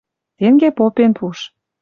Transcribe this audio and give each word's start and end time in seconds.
Тенге 0.37 0.69
попен 0.77 1.11
пуш: 1.17 1.39